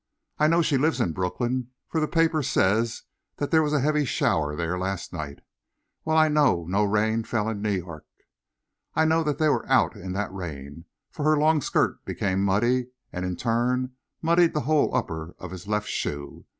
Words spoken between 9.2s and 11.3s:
that they were out in that rain, for